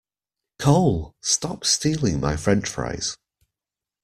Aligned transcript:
Cole, 0.57 1.15
stop 1.21 1.63
stealing 1.63 2.19
my 2.19 2.35
french 2.35 2.67
fries! 2.67 3.17